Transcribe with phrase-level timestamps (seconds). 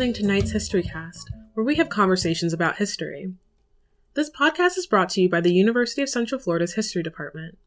[0.00, 3.34] listening to Knight's History Cast, where we have conversations about history.
[4.14, 7.58] This podcast is brought to you by the University of Central Florida's History Department.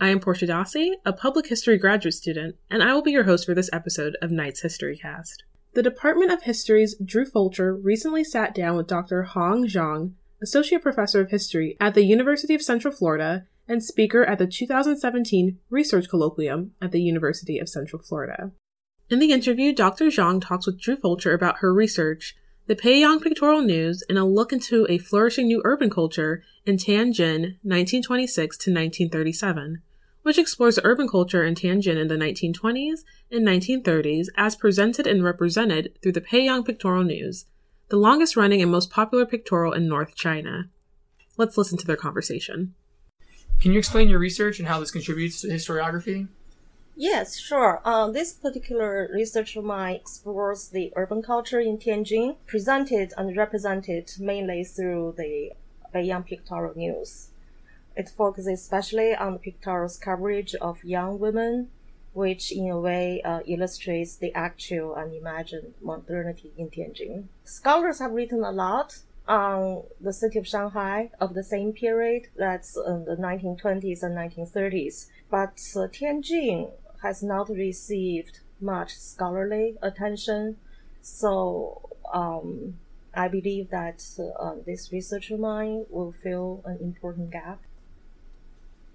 [0.00, 3.44] I am Portia Dossi, a public history graduate student, and I will be your host
[3.44, 5.44] for this episode of Knight's History Cast.
[5.74, 9.24] The Department of History's Drew Fulcher recently sat down with Dr.
[9.24, 10.12] Hong Zhang,
[10.42, 15.58] Associate Professor of History at the University of Central Florida and speaker at the 2017
[15.68, 18.52] Research Colloquium at the University of Central Florida.
[19.12, 20.06] In the interview, Dr.
[20.06, 22.34] Zhang talks with Drew Fulcher about her research,
[22.66, 27.58] the Peiyang Pictorial News, and a look into a flourishing new urban culture in Tianjin
[27.60, 29.82] 1926 to 1937,
[30.22, 35.92] which explores urban culture in Tianjin in the 1920s and 1930s as presented and represented
[36.02, 37.44] through the Peiyang Pictorial News,
[37.90, 40.70] the longest running and most popular pictorial in North China.
[41.36, 42.74] Let's listen to their conversation.
[43.60, 46.28] Can you explain your research and how this contributes to historiography?
[46.94, 47.80] Yes, sure.
[47.84, 54.12] Uh, this particular research of mine explores the urban culture in Tianjin, presented and represented
[54.18, 55.52] mainly through the
[55.94, 57.28] Peiyang Pictorial News.
[57.96, 61.70] It focuses especially on the pictorial coverage of young women,
[62.12, 67.24] which in a way uh, illustrates the actual and imagined modernity in Tianjin.
[67.44, 72.74] Scholars have written a lot on the city of Shanghai of the same period, that's
[72.74, 75.06] the 1920s and 1930s.
[75.30, 76.70] But uh, Tianjin
[77.02, 80.56] has not received much scholarly attention.
[81.00, 82.78] So um,
[83.14, 84.04] I believe that
[84.38, 87.60] uh, this research of mine will fill an important gap.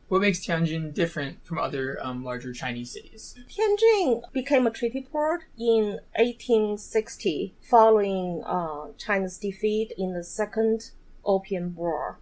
[0.08, 3.36] What makes Tianjin different from other um, larger Chinese cities?
[3.50, 10.92] Tianjin became a treaty port in 1860 following uh, China's defeat in the Second
[11.26, 12.20] Opium War.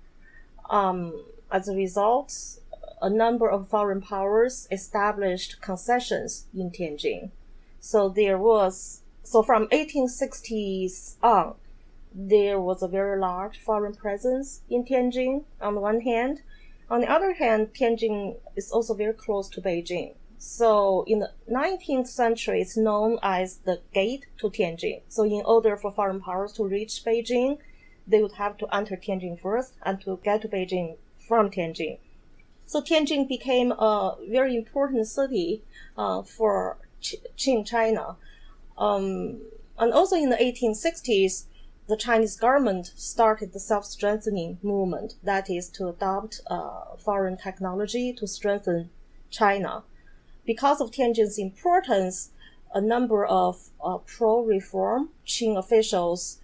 [0.68, 2.58] Um, as a result,
[3.06, 7.30] a number of foreign powers established concessions in Tianjin.
[7.80, 11.54] So there was, so from 1860s on,
[12.12, 16.42] there was a very large foreign presence in Tianjin on the one hand.
[16.90, 20.16] On the other hand, Tianjin is also very close to Beijing.
[20.40, 25.02] So in the 19th century, it's known as the gate to Tianjin.
[25.10, 27.60] So in order for foreign powers to reach Beijing,
[28.08, 32.00] they would have to enter Tianjin first and to get to Beijing from Tianjin.
[32.66, 35.62] So Tianjin became a very important city
[35.98, 38.18] uh, for Qing China.
[38.78, 39.42] Um,
[39.78, 41.46] and also in the 1860s,
[41.88, 48.26] the Chinese government started the self-strengthening movement, that is to adopt uh, foreign technology to
[48.26, 48.90] strengthen
[49.30, 49.84] China.
[50.46, 52.32] Because of Tianjin's importance,
[52.74, 56.40] a number of uh, pro-reform Qing officials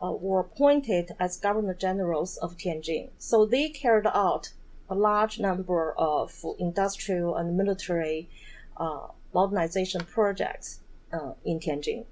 [0.00, 3.10] uh, were appointed as governor generals of Tianjin.
[3.18, 4.52] So they carried out
[4.88, 8.28] a large number of industrial and military
[8.76, 10.80] uh, modernization projects
[11.12, 12.04] uh, in Tianjin.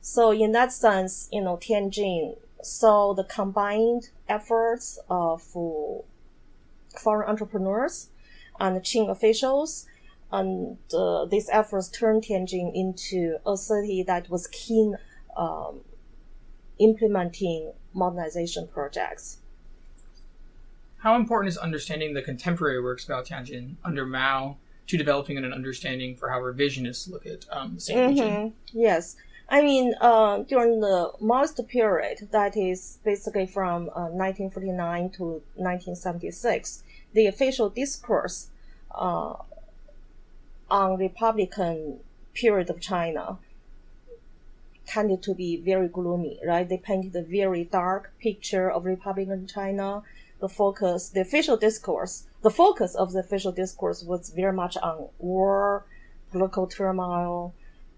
[0.00, 8.08] So in that sense, you know, Tianjin saw the combined efforts of foreign entrepreneurs
[8.58, 9.86] and Qing officials,
[10.32, 14.96] and uh, these efforts turned Tianjin into a city that was keen
[15.36, 15.80] um,
[16.78, 19.38] implementing modernization projects.
[21.00, 26.14] How important is understanding the contemporary works about Tianjin under Mao to developing an understanding
[26.14, 28.08] for how revisionists look at um, the same mm-hmm.
[28.08, 28.52] region?
[28.72, 29.16] Yes.
[29.48, 35.24] I mean, uh, during the Maoist period, that is basically from uh, 1949 to
[35.56, 36.84] 1976,
[37.14, 38.50] the official discourse
[38.94, 39.34] uh,
[40.70, 42.00] on Republican
[42.34, 43.38] period of China
[44.86, 46.68] tended to be very gloomy, right?
[46.68, 50.02] They painted a very dark picture of Republican China
[50.40, 55.08] the focus, the official discourse, the focus of the official discourse was very much on
[55.18, 55.84] war,
[56.30, 57.54] political turmoil,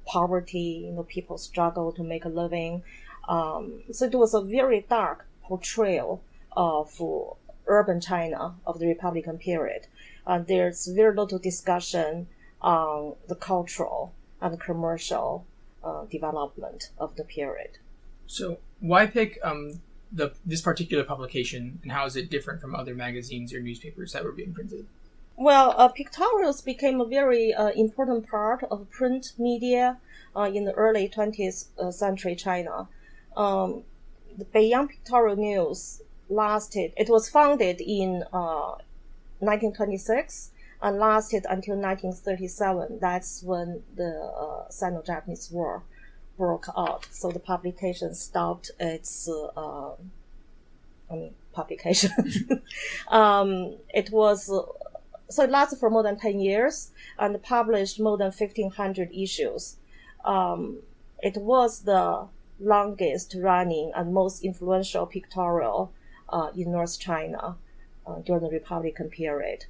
[0.06, 2.82] poverty, you know, people struggle to make a living.
[3.28, 6.22] Um, so it was a very dark portrayal
[6.56, 7.00] of
[7.66, 9.86] urban China of the Republican period.
[10.26, 12.26] Uh, there's very little discussion
[12.60, 15.46] on the cultural and commercial
[15.84, 17.78] uh, development of the period.
[18.26, 19.80] So, why pick um,
[20.12, 24.24] the this particular publication, and how is it different from other magazines or newspapers that
[24.24, 24.86] were being printed?
[25.36, 29.98] Well, uh, pictorials became a very uh, important part of print media
[30.36, 32.88] uh, in the early 20th uh, century China.
[33.36, 33.84] Um,
[34.36, 40.50] the Peiyang Pictorial News lasted, it was founded in 1926
[40.82, 42.98] uh, and lasted until 1937.
[43.00, 45.82] That's when the uh, Sino Japanese War
[46.36, 47.06] broke out.
[47.10, 49.92] So the publication stopped its, uh,
[51.10, 52.10] I mean, publication.
[53.08, 54.46] um, it was,
[55.28, 59.76] so it lasted for more than 10 years and published more than 1500 issues.
[60.24, 60.78] Um,
[61.22, 62.26] it was the
[62.60, 65.92] longest running and most influential pictorial
[66.28, 67.56] uh, in North China
[68.06, 69.66] uh, during the Republican period.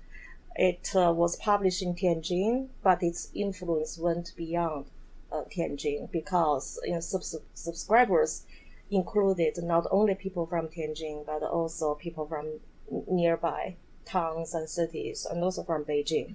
[0.55, 4.87] It uh, was published in Tianjin, but its influence went beyond
[5.33, 8.45] uh, Tianjin because you know, subs- subscribers
[8.91, 12.61] included not only people from Tianjin, but also people from
[13.09, 16.35] nearby towns and cities, and also from Beijing.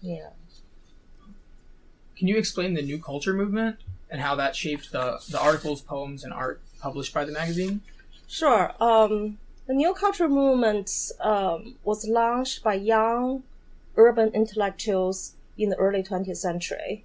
[0.00, 0.30] Yeah.
[2.16, 3.76] Can you explain the new culture movement
[4.10, 7.82] and how that shaped the, the articles, poems, and art published by the magazine?
[8.28, 8.72] Sure.
[8.80, 10.90] Um, the New Culture Movement
[11.20, 13.42] um, was launched by young
[13.96, 17.04] urban intellectuals in the early 20th century.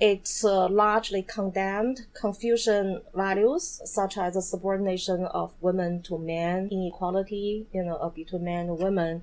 [0.00, 7.66] It uh, largely condemned Confucian values such as the subordination of women to men, inequality,
[7.72, 9.22] you know, between men and women,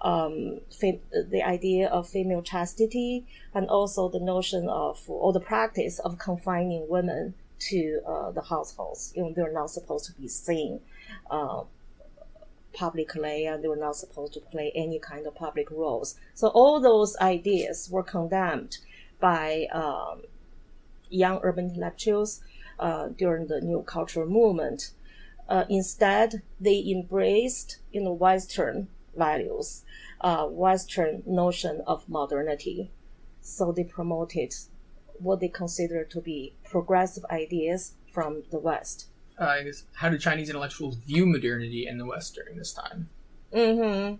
[0.00, 6.18] um, the idea of female chastity, and also the notion of or the practice of
[6.18, 9.12] confining women to uh, the households.
[9.16, 10.80] You know, they're not supposed to be seen
[11.30, 11.62] uh,
[12.72, 16.16] publicly, and they were not supposed to play any kind of public roles.
[16.34, 18.78] So all those ideas were condemned
[19.22, 20.22] by um,
[21.08, 22.42] young urban intellectuals
[22.78, 24.90] uh, during the New Cultural Movement.
[25.48, 29.84] Uh, instead, they embraced you know Western values,
[30.20, 32.90] uh, Western notion of modernity.
[33.40, 34.54] So they promoted
[35.18, 39.06] what they consider to be progressive ideas from the West.
[39.40, 43.08] Uh, I guess, how do Chinese intellectuals view modernity in the West during this time?
[43.52, 44.16] Mm-hmm.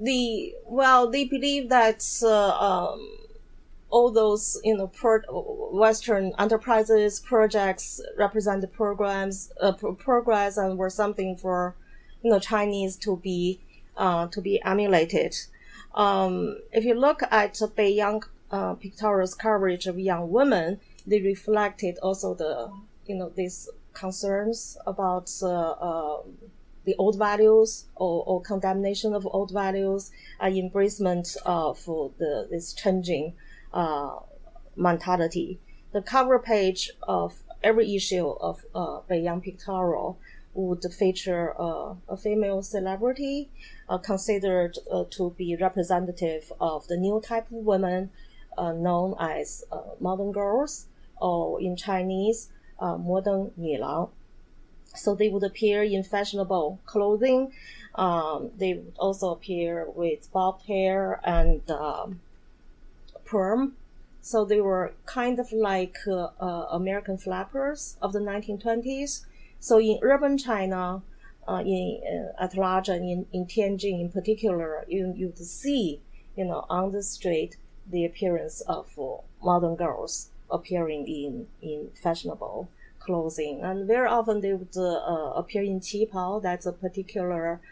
[0.00, 3.23] The well, they believe that uh, um,
[3.94, 5.20] all those you know pro-
[5.72, 11.76] Western enterprises projects represent programs, uh, pro- progress, and were something for
[12.22, 13.60] you know Chinese to be
[13.96, 15.32] uh, to be emulated.
[15.94, 22.34] Um, if you look at Beiyang uh, Pictorial's coverage of young women, they reflected also
[22.34, 22.72] the
[23.06, 26.34] you know these concerns about uh, um,
[26.84, 30.10] the old values or, or, condemnation of old values
[30.40, 31.78] and embracement of
[32.18, 33.34] the this changing
[33.74, 34.20] uh,
[34.76, 35.58] mentality.
[35.92, 40.18] The cover page of every issue of uh, Beiyang Pictorial
[40.54, 43.50] would feature uh, a female celebrity
[43.88, 48.10] uh, considered uh, to be representative of the new type of women
[48.56, 50.86] uh, known as uh, modern girls,
[51.20, 54.08] or in Chinese, uh, modern 女郎.
[54.94, 57.52] So they would appear in fashionable clothing.
[57.96, 62.20] Um, they would also appear with bob hair and um,
[63.34, 63.60] perm.
[64.20, 65.96] So they were kind of like
[66.80, 69.12] American flappers of the 1920s
[69.64, 71.00] so in urban China,
[71.48, 76.02] uh, in uh, at large and in, in Tianjin in particular, you you see
[76.36, 77.56] you know on the street
[77.90, 82.68] the appearance of uh, modern girls appearing in in fashionable
[83.00, 86.42] clothing, and very often they would uh, appear in qipao.
[86.42, 87.62] That's a particular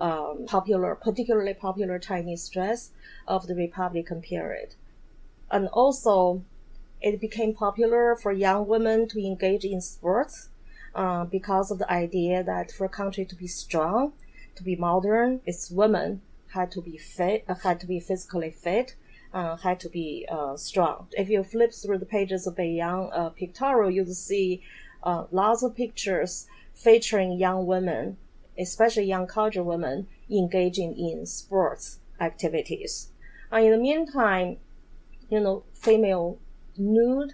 [0.00, 2.92] um, popular, particularly popular Chinese dress
[3.28, 4.74] of the Republican period,
[5.52, 6.42] and also
[7.02, 10.48] it became popular for young women to engage in sports
[10.94, 14.12] uh, because of the idea that for a country to be strong,
[14.56, 16.22] to be modern, its women
[16.54, 18.94] had to be fit, uh, had to be physically fit,
[19.34, 21.08] uh, had to be uh, strong.
[21.12, 24.62] If you flip through the pages of Beiyang uh, Pictorial, you'll see
[25.02, 28.16] uh, lots of pictures featuring young women,
[28.58, 33.08] especially young culture women, engaging in sports activities.
[33.52, 34.58] in the meantime,
[35.32, 36.38] you know, female
[36.76, 37.32] nude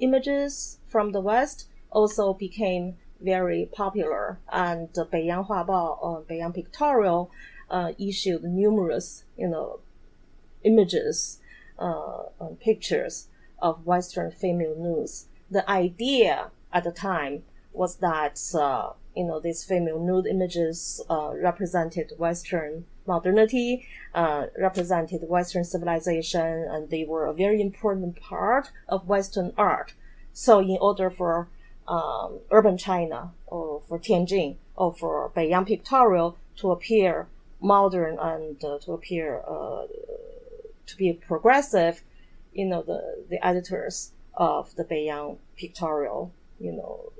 [0.00, 7.30] images from the West also became very popular, and the Beiyang Huabao or Beiyang Pictorial
[7.70, 9.78] uh, issued numerous, you know,
[10.64, 11.38] images,
[11.78, 12.24] uh,
[12.60, 13.28] pictures
[13.60, 15.28] of Western female nudes.
[15.48, 21.30] The idea at the time was that uh, you know these female nude images uh,
[21.32, 29.08] represented Western modernity, uh, represented Western civilization, and they were a very important part of
[29.08, 29.94] Western art.
[30.32, 31.48] So, in order for
[31.88, 37.28] um, urban China or for Tianjin or for Beiyang Pictorial to appear
[37.60, 39.86] modern and uh, to appear uh,
[40.86, 42.02] to be progressive,
[42.52, 47.12] you know, the, the editors of the Beiyang Pictorial, you know,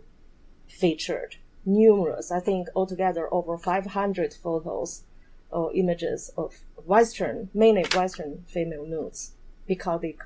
[0.69, 5.03] featured numerous, I think altogether over 500 photos
[5.51, 9.33] or images of Western, mainly Western female nudes
[9.67, 10.17] because they,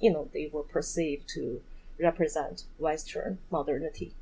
[0.00, 1.60] you know, they were perceived to
[1.98, 4.12] represent Western modernity.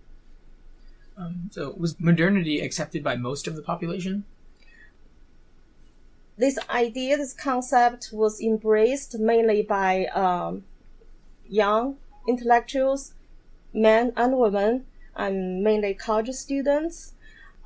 [1.16, 4.24] Um, so, was modernity accepted by most of the population?
[6.38, 10.64] This idea, this concept was embraced mainly by um,
[11.46, 13.12] young intellectuals,
[13.74, 17.12] men and women, and mainly college students.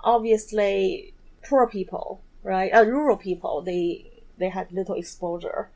[0.03, 1.15] Obviously,
[1.45, 2.73] poor people, right?
[2.73, 5.69] Uh, rural people, they they had little exposure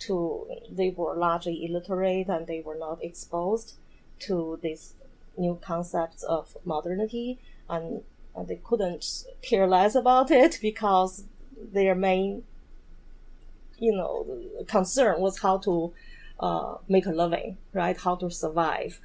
[0.00, 0.46] to.
[0.70, 3.74] They were largely illiterate and they were not exposed
[4.20, 4.94] to these
[5.36, 7.38] new concepts of modernity,
[7.70, 8.02] and,
[8.34, 11.24] and they couldn't care less about it because
[11.72, 12.44] their main,
[13.78, 14.26] you know,
[14.66, 15.92] concern was how to
[16.40, 17.96] uh, make a living, right?
[17.96, 19.00] How to survive.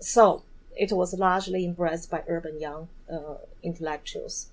[0.00, 0.42] So
[0.76, 4.50] it was largely embraced by urban young uh, intellectuals.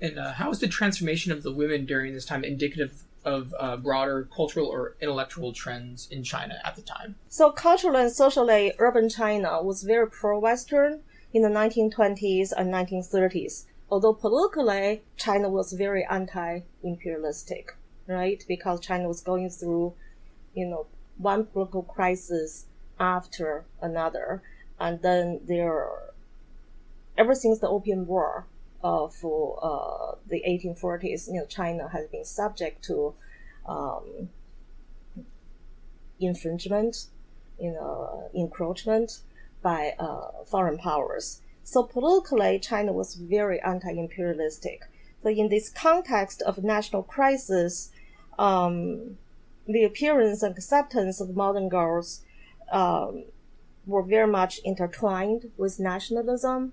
[0.00, 3.76] And uh, how is the transformation of the women during this time indicative of uh,
[3.76, 7.16] broader cultural or intellectual trends in China at the time?
[7.28, 13.66] So, culturally and socially, urban China was very pro Western in the 1920s and 1930s.
[13.90, 17.76] Although politically, China was very anti imperialistic,
[18.06, 18.44] right?
[18.48, 19.94] Because China was going through,
[20.54, 20.86] you know,
[21.18, 22.66] one political crisis
[22.98, 24.42] after another.
[24.78, 25.88] And then there,
[27.16, 28.46] ever since the Opium War,
[28.82, 33.14] uh, for uh, the 1840s, you know, China has been subject to
[33.66, 34.28] um,
[36.20, 37.06] infringement,
[37.60, 39.20] you know, encroachment
[39.62, 41.40] by uh, foreign powers.
[41.64, 44.82] So politically, China was very anti-imperialistic.
[45.22, 47.90] So in this context of national crisis,
[48.38, 49.18] um,
[49.66, 52.22] the appearance and acceptance of modern girls
[52.70, 53.24] um,
[53.86, 56.72] were very much intertwined with nationalism.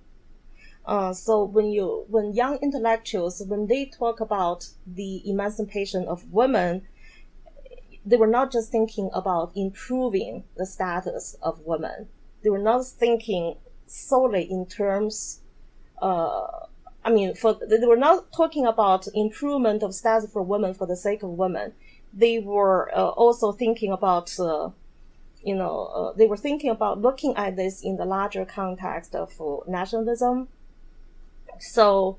[0.85, 6.85] Uh, so when you when young intellectuals when they talk about the emancipation of women,
[8.05, 12.07] they were not just thinking about improving the status of women.
[12.43, 13.55] They were not thinking
[13.87, 15.39] solely in terms.
[16.01, 16.47] Uh,
[17.05, 20.97] I mean, for they were not talking about improvement of status for women for the
[20.97, 21.73] sake of women.
[22.13, 24.69] They were uh, also thinking about uh,
[25.43, 29.39] you know, uh, they were thinking about looking at this in the larger context of
[29.41, 30.47] uh, nationalism.
[31.59, 32.17] So,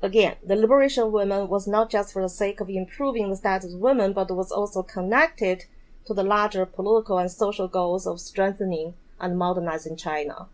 [0.00, 3.74] again, the liberation of women was not just for the sake of improving the status
[3.74, 5.64] of women, but was also connected
[6.06, 10.48] to the larger political and social goals of strengthening and modernizing China.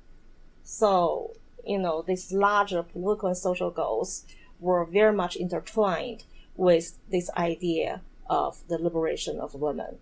[0.63, 1.33] So,
[1.67, 4.25] you know, these larger political and social goals
[4.61, 6.25] were very much intertwined
[6.57, 9.97] with this idea of the liberation of women.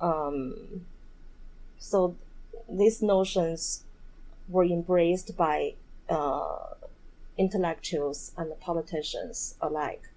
[0.00, 0.86] Um,
[1.78, 2.16] so
[2.68, 3.84] these notions
[4.48, 5.74] were embraced by
[6.08, 6.67] uh,
[7.38, 10.10] intellectuals and politicians alike.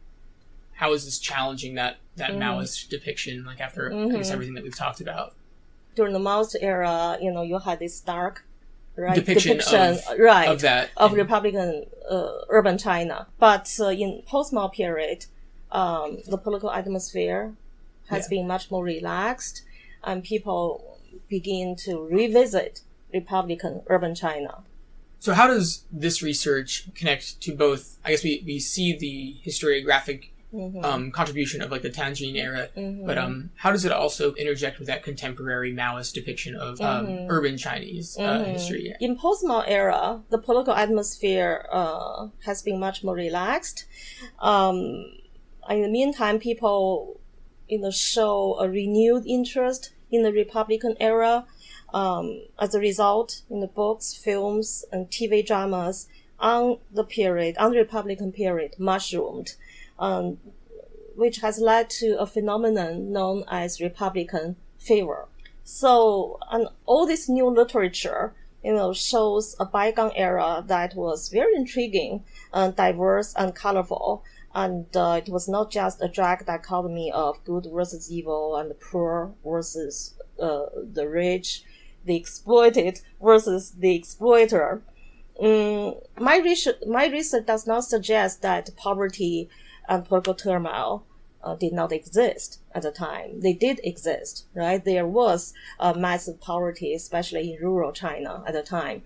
[0.73, 2.39] How is this challenging that that mm.
[2.39, 3.45] Maoist depiction?
[3.45, 4.15] Like after mm-hmm.
[4.15, 4.33] I guess mm-hmm.
[4.33, 5.35] everything that we've talked about
[5.95, 8.45] during the Maoist era, you know, you had this dark
[8.95, 13.27] right depiction, depiction of, right of that of Republican uh, urban China.
[13.39, 15.25] But uh, in post Mao period,
[15.71, 17.53] um, the political atmosphere
[18.09, 18.37] has yeah.
[18.37, 19.63] been much more relaxed,
[20.03, 20.97] and people
[21.27, 22.81] begin to revisit
[23.13, 24.63] Republican urban China.
[25.21, 27.99] So, how does this research connect to both?
[28.03, 30.83] I guess we, we see the historiographic mm-hmm.
[30.83, 33.05] um, contribution of like the Tianjin era, mm-hmm.
[33.05, 37.27] but um, how does it also interject with that contemporary Maoist depiction of um, mm-hmm.
[37.29, 38.51] urban Chinese uh, mm-hmm.
[38.51, 38.95] history?
[38.99, 43.85] In post Mao era, the political atmosphere uh, has been much more relaxed.
[44.39, 45.05] Um,
[45.69, 47.21] in the meantime, people
[47.69, 51.45] you know show a renewed interest in the Republican era.
[51.93, 56.07] Um, as a result, in the books, films, and TV dramas
[56.39, 59.55] on the period, on the Republican period, mushroomed,
[59.99, 60.37] um,
[61.15, 65.27] which has led to a phenomenon known as Republican fever.
[65.63, 68.33] So, and all this new literature,
[68.63, 74.85] you know, shows a bygone era that was very intriguing, and diverse, and colorful, and
[74.95, 80.15] uh, it was not just a drag dichotomy of good versus evil and poor versus
[80.39, 81.63] uh, the rich,
[82.05, 84.81] the exploited versus the exploiter.
[85.39, 89.49] Um, my research, my research does not suggest that poverty
[89.87, 91.05] and political turmoil
[91.43, 93.41] uh, did not exist at the time.
[93.41, 94.83] They did exist, right?
[94.83, 99.03] There was a massive poverty, especially in rural China at the time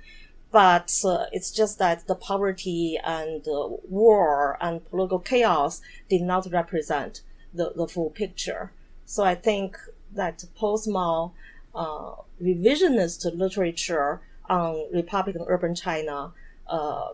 [0.56, 6.48] but uh, it's just that the poverty and uh, war and political chaos did not
[6.50, 7.20] represent
[7.54, 8.72] the, the full picture.
[9.06, 9.78] So I think
[10.14, 11.34] that post-Mao
[11.75, 16.32] uh, revisionist literature on Republican urban China
[16.67, 17.10] uh,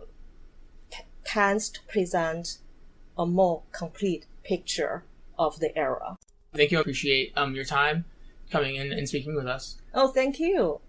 [0.91, 2.59] t- tends to present
[3.17, 5.03] a more complete picture
[5.37, 6.17] of the era.
[6.53, 6.77] Thank you.
[6.77, 8.05] I appreciate um, your time
[8.51, 9.77] coming in and speaking with us.
[9.93, 10.81] Oh, thank you.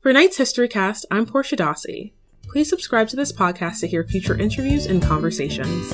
[0.00, 2.12] For Knight's History Cast, I'm Portia Dossi.
[2.48, 5.92] Please subscribe to this podcast to hear future interviews and conversations.